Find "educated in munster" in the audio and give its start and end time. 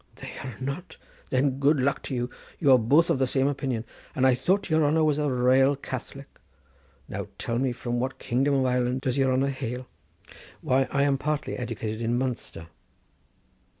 11.55-12.65